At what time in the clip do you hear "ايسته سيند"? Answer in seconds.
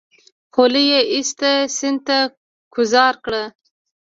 1.13-1.99